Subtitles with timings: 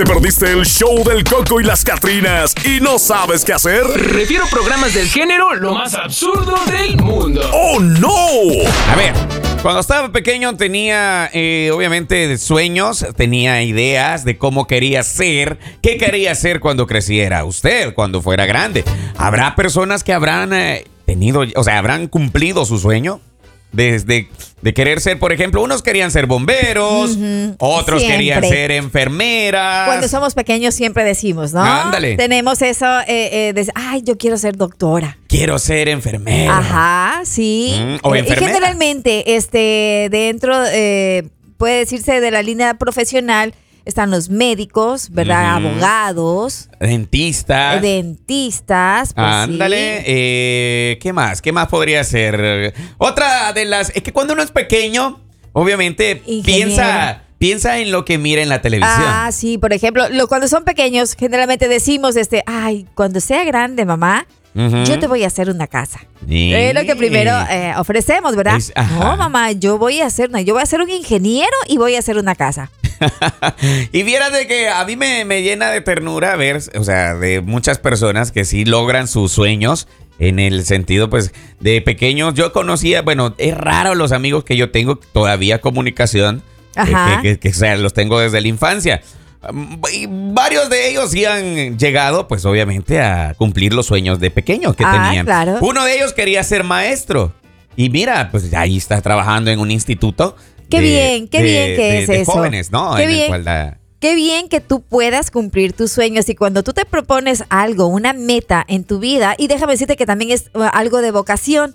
[0.00, 3.82] ¿Te perdiste el show del Coco y las Catrinas y no sabes qué hacer?
[3.84, 7.42] Refiero programas del género lo más absurdo del mundo.
[7.52, 8.08] ¡Oh, no!
[8.88, 9.12] A ver,
[9.60, 16.34] cuando estaba pequeño tenía, eh, obviamente, sueños, tenía ideas de cómo quería ser, qué quería
[16.34, 18.84] ser cuando creciera usted, cuando fuera grande.
[19.18, 23.20] ¿Habrá personas que habrán eh, tenido, o sea, habrán cumplido su sueño?
[23.72, 24.28] Desde
[24.62, 27.16] de querer ser, por ejemplo, unos querían ser bomberos,
[27.58, 29.86] otros querían ser enfermeras.
[29.86, 31.62] Cuando somos pequeños siempre decimos, ¿no?
[31.62, 32.16] Ándale.
[32.16, 35.16] Tenemos eso eh, eh, de, ay, yo quiero ser doctora.
[35.28, 36.58] Quiero ser enfermera.
[36.58, 37.74] Ajá, sí.
[37.78, 38.52] Mm, o Eh, y enfermera.
[38.52, 45.56] generalmente, este, dentro, eh, puede decirse de la línea profesional, están los médicos, ¿verdad?
[45.56, 47.78] Abogados, Dentista.
[47.80, 49.12] dentistas.
[49.14, 50.04] pues, Ándale, sí.
[50.06, 51.42] eh, ¿qué más?
[51.42, 52.74] ¿Qué más podría ser?
[52.98, 53.90] Otra de las...
[53.94, 55.20] Es que cuando uno es pequeño,
[55.52, 56.66] obviamente Ingeniero.
[56.74, 58.94] piensa, piensa en lo que mira en la televisión.
[58.98, 63.84] Ah, sí, por ejemplo, lo, cuando son pequeños, generalmente decimos, este, ay, cuando sea grande,
[63.84, 66.00] mamá, yo te voy a hacer una casa.
[66.28, 66.52] Sí.
[66.52, 68.56] Es lo que primero eh, ofrecemos, ¿verdad?
[68.56, 71.78] Es- no, mamá, yo voy a hacer una, yo voy a ser un ingeniero y
[71.78, 72.68] voy a hacer una casa.
[73.92, 77.40] y vieras de que a mí me, me llena de ternura ver, o sea, de
[77.40, 82.34] muchas personas que sí logran sus sueños en el sentido, pues, de pequeños.
[82.34, 86.42] Yo conocía, bueno, es raro los amigos que yo tengo todavía comunicación,
[86.76, 87.20] eh, Ajá.
[87.22, 89.00] que, que- que, o sea, los tengo desde la infancia.
[89.94, 94.76] Y varios de ellos sí han llegado, pues, obviamente, a cumplir los sueños de pequeños
[94.76, 95.24] que Ah, tenían.
[95.24, 95.56] claro.
[95.62, 97.32] Uno de ellos quería ser maestro.
[97.76, 100.36] Y mira, pues ahí está trabajando en un instituto.
[100.70, 102.32] Qué de- bien, qué de- bien que de- es eso.
[102.32, 102.94] jóvenes, ¿no?
[102.96, 103.30] Qué en bien.
[104.00, 108.14] Qué bien que tú puedas cumplir tus sueños y cuando tú te propones algo, una
[108.14, 111.74] meta en tu vida, y déjame decirte que también es uh, algo de vocación.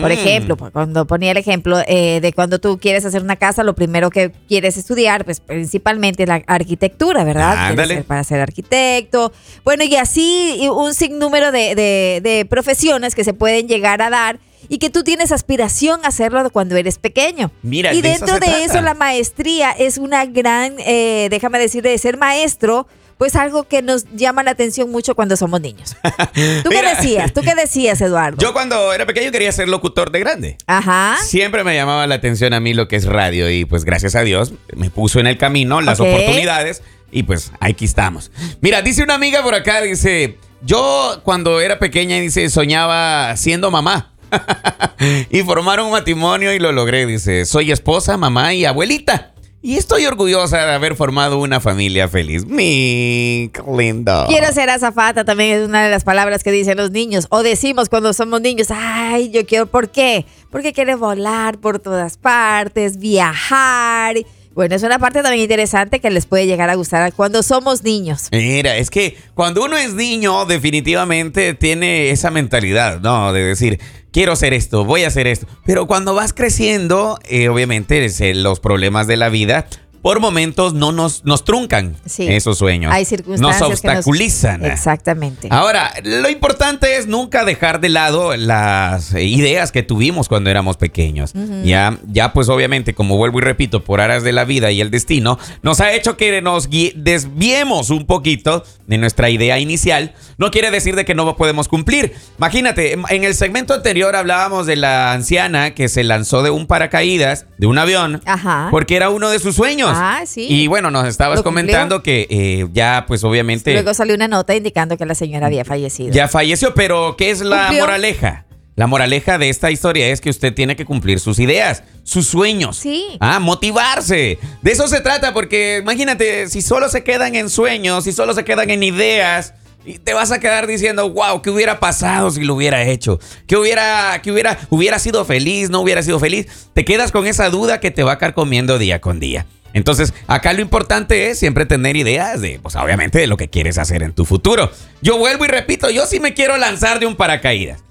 [0.00, 3.74] Por ejemplo, cuando ponía el ejemplo eh, de cuando tú quieres hacer una casa, lo
[3.74, 7.68] primero que quieres estudiar, pues principalmente la arquitectura, ¿verdad?
[7.96, 9.32] Ser para ser arquitecto.
[9.62, 14.38] Bueno, y así un sinnúmero de, de- de profesiones que se pueden llegar a dar
[14.68, 17.50] y que tú tienes aspiración a hacerlo cuando eres pequeño.
[17.62, 18.64] Mira, y de eso dentro se de trata.
[18.64, 22.86] eso la maestría es una gran, eh, déjame decir, de ser maestro.
[23.18, 25.96] Pues algo que nos llama la atención mucho cuando somos niños.
[26.62, 26.94] ¿Tú qué Mira.
[26.96, 27.32] decías?
[27.32, 28.36] ¿Tú qué decías, Eduardo?
[28.38, 30.58] Yo cuando era pequeño quería ser locutor de grande.
[30.66, 31.16] Ajá.
[31.24, 34.20] Siempre me llamaba la atención a mí lo que es radio y pues gracias a
[34.20, 36.08] Dios me puso en el camino las Ok.
[36.08, 38.30] oportunidades y pues aquí estamos.
[38.60, 44.12] Mira, dice una amiga por acá, dice, yo cuando era pequeña, dice, soñaba siendo mamá.
[45.30, 49.32] y formar un matrimonio y lo logré, dice, soy esposa, mamá y abuelita.
[49.66, 52.46] Y estoy orgullosa de haber formado una familia feliz.
[52.46, 54.26] Mi, lindo.
[54.28, 57.26] Quiero ser azafata también es una de las palabras que dicen los niños.
[57.30, 60.24] O decimos cuando somos niños, ay, yo quiero, ¿por qué?
[60.50, 64.14] Porque quiere volar por todas partes, viajar.
[64.54, 68.28] Bueno, es una parte también interesante que les puede llegar a gustar cuando somos niños.
[68.30, 73.34] Mira, es que cuando uno es niño, definitivamente tiene esa mentalidad, ¿no?
[73.34, 73.80] De decir,
[74.16, 75.46] quiero hacer esto, voy a hacer esto.
[75.66, 79.66] Pero cuando vas creciendo, eh, obviamente eh, los problemas de la vida
[80.06, 82.28] por momentos no nos, nos truncan Sí.
[82.28, 82.92] esos sueños.
[82.94, 84.64] Hay circunstancias Nos que nos- obstaculizan.
[84.64, 85.48] Exactamente.
[85.50, 91.32] Ahora, lo importante es nunca dejar de lado las ideas que tuvimos cuando éramos pequeños.
[91.64, 94.92] Ya, ya pues obviamente, como vuelvo y repito, por aras de la vida y el
[94.92, 100.14] destino, nos ha hecho que nos desviemos un poquito de nuestra idea inicial.
[100.38, 102.12] No quiere decir de que no podemos cumplir.
[102.38, 106.68] Imagínate, en- en el segmento anterior hablábamos de la anciana que se lanzó de un
[106.68, 108.68] paracaídas, de un avión, Ajá.
[108.70, 109.95] porque era uno de sus sueños.
[109.96, 110.46] Ah, sí.
[110.48, 113.72] Y bueno, nos estabas comentando que eh, ya pues obviamente...
[113.72, 116.12] Luego salió una nota indicando que la señora había fallecido.
[116.12, 117.84] Ya falleció, pero ¿qué es la Cumplió.
[117.84, 118.46] moraleja?
[118.76, 122.76] La moraleja de esta historia es que usted tiene que cumplir sus ideas, sus sueños.
[122.76, 123.06] Sí.
[123.20, 124.38] Ah, motivarse.
[124.60, 128.44] De eso se trata, porque imagínate, si solo se quedan en sueños, si solo se
[128.44, 129.54] quedan en ideas,
[129.86, 133.20] y te vas a quedar diciendo, wow, ¿qué hubiera pasado si lo hubiera hecho?
[133.46, 136.48] ¿Qué hubiera, qué hubiera, hubiera sido feliz, no hubiera sido feliz?
[136.74, 139.46] Te quedas con esa duda que te va a carcomiendo día con día.
[139.72, 143.78] Entonces, acá lo importante es siempre tener ideas de, pues obviamente, de lo que quieres
[143.78, 144.70] hacer en tu futuro.
[145.02, 147.84] Yo vuelvo y repito, yo sí me quiero lanzar de un paracaídas.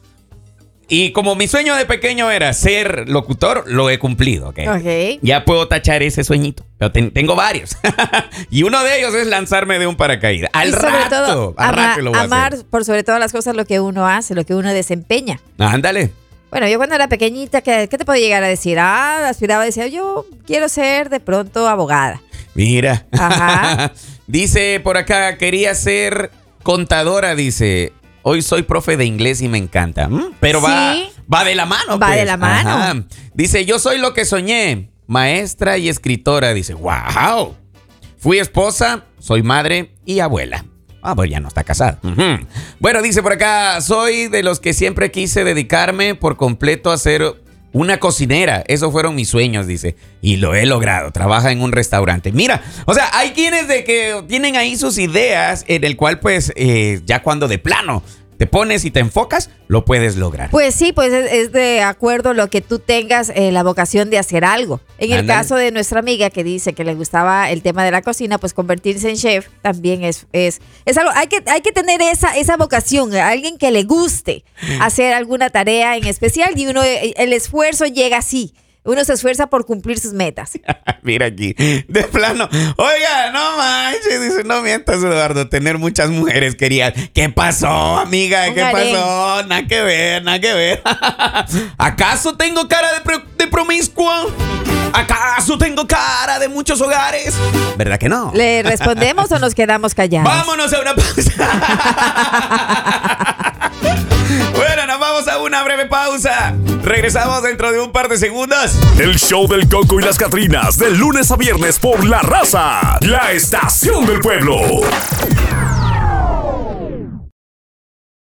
[0.88, 4.60] Y como mi sueño de pequeño era ser locutor, lo he cumplido, ¿ok?
[4.76, 5.20] Ok.
[5.24, 6.64] Ya puedo tachar ese sueñito.
[6.78, 7.76] Pero ten- tengo varios.
[8.52, 10.52] y uno de ellos es lanzarme de un paracaídas.
[10.54, 11.10] Al y sobre rato.
[11.10, 12.66] todo, al ama- rato lo voy a amar hacer.
[12.68, 15.40] por sobre todas las cosas lo que uno hace, lo que uno desempeña.
[15.58, 16.12] Ándale.
[16.52, 18.78] Bueno, yo cuando era pequeñita, ¿qué, qué te puedo llegar a decir?
[18.80, 22.22] Ah, aspiraba a decir, yo quiero ser de pronto abogada.
[22.54, 23.08] Mira.
[23.12, 23.92] Ajá.
[24.28, 26.30] dice por acá, quería ser
[26.64, 27.92] contadora, dice.
[28.28, 30.10] Hoy soy profe de inglés y me encanta.
[30.10, 31.10] Mm, Pero va, Sí.
[31.32, 32.00] va de la mano.
[32.00, 32.18] Va pues.
[32.20, 33.06] de la mano.
[33.36, 34.90] Dice, yo soy lo que soñé.
[35.06, 36.52] Maestra y escritora.
[36.56, 37.56] Dice, wow.
[38.18, 40.66] Fui esposa, soy madre y abuela.
[41.04, 42.00] Ah, pues ya no está casada.
[42.80, 47.36] Bueno, dice por acá, soy de los que siempre quise dedicarme por completo a ser
[47.76, 48.64] una cocinera.
[48.68, 49.98] Esos fueron mis sueños, dice.
[50.22, 51.12] Y lo he logrado.
[51.12, 52.32] Trabaja en un restaurante.
[52.32, 56.54] Mira, o sea, hay quienes de que tienen ahí sus ideas en el cual pues
[56.56, 58.02] eh, ya cuando de plano
[58.38, 60.50] te pones y te enfocas, lo puedes lograr.
[60.50, 64.18] Pues sí, pues es, es de acuerdo lo que tú tengas eh, la vocación de
[64.18, 64.82] hacer algo.
[64.98, 68.02] En el caso de nuestra amiga que dice que le gustaba el tema de la
[68.02, 72.02] cocina, pues convertirse en chef también es, es, es algo, hay que, hay que tener
[72.02, 74.44] esa, esa vocación, a alguien que le guste
[74.82, 78.54] hacer alguna tarea en especial y uno, eh, el esfuerzo llega así.
[78.86, 80.60] Uno se esfuerza por cumplir sus metas.
[81.02, 82.48] Mira aquí, de plano.
[82.78, 83.55] Oiga, no
[84.20, 86.94] dice, no mientas, Eduardo, tener muchas mujeres quería.
[86.94, 88.54] ¿Qué pasó, amiga?
[88.54, 88.94] ¿Qué harén.
[88.94, 89.44] pasó?
[89.48, 90.82] Nada que ver, nada que ver.
[91.78, 94.26] ¿Acaso tengo cara de, pro- de promiscua?
[94.94, 97.34] ¿Acaso tengo cara de muchos hogares?
[97.78, 98.32] ¿Verdad que no?
[98.34, 100.26] ¿Le respondemos o nos quedamos callados?
[100.34, 101.32] Vámonos a una pausa.
[105.38, 106.56] una breve pausa.
[106.84, 108.76] Regresamos dentro de un par de segundos.
[109.00, 113.32] El show del Coco y las Catrinas, de lunes a viernes por La Raza, la
[113.32, 114.82] estación del pueblo.